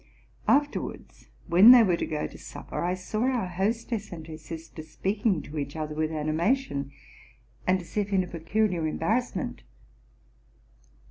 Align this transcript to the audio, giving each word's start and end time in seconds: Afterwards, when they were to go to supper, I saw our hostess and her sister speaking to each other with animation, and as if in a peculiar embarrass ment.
Afterwards, 0.47 1.27
when 1.45 1.69
they 1.69 1.83
were 1.83 1.95
to 1.95 2.07
go 2.07 2.25
to 2.25 2.35
supper, 2.39 2.83
I 2.83 2.95
saw 2.95 3.21
our 3.21 3.45
hostess 3.45 4.11
and 4.11 4.25
her 4.25 4.37
sister 4.39 4.81
speaking 4.81 5.43
to 5.43 5.59
each 5.59 5.75
other 5.75 5.93
with 5.93 6.11
animation, 6.11 6.91
and 7.67 7.79
as 7.79 7.95
if 7.95 8.11
in 8.11 8.23
a 8.23 8.27
peculiar 8.27 8.87
embarrass 8.87 9.35
ment. 9.35 9.61